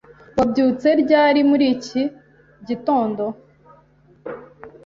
Wabyutse 0.37 0.87
ryari 1.01 1.39
muri 1.49 1.65
iki 1.75 2.01
gitondo? 2.67 3.23